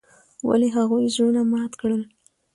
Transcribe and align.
ولې 0.47 0.69
هغوي 0.75 1.07
زړونه 1.15 1.41
مات 1.51 1.71
کړل. 1.81 2.01